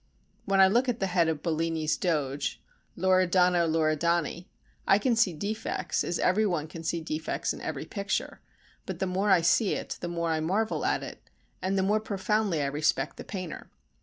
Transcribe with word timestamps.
When 0.45 0.59
I 0.59 0.65
look 0.67 0.89
at 0.89 0.99
the 0.99 1.05
head 1.13 1.27
of 1.27 1.43
Bellini's 1.43 1.95
Doge, 1.95 2.59
Loredano 2.97 3.67
Loredani, 3.67 4.47
I 4.87 4.97
can 4.97 5.15
see 5.15 5.31
defects, 5.31 6.03
as 6.03 6.17
every 6.17 6.47
one 6.47 6.65
can 6.65 6.81
see 6.83 7.01
defects 7.01 7.53
in 7.53 7.61
every 7.61 7.85
picture, 7.85 8.41
but 8.87 8.97
the 8.97 9.05
more 9.05 9.29
I 9.29 9.41
see 9.41 9.75
it 9.75 9.99
the 10.01 10.07
more 10.07 10.31
I 10.31 10.39
marvel 10.39 10.85
at 10.85 11.03
it, 11.03 11.21
and 11.61 11.77
the 11.77 11.83
more 11.83 11.99
profoundly 11.99 12.63
I 12.63 12.65
respect 12.65 13.17
the 13.17 13.23
painter. 13.23 13.69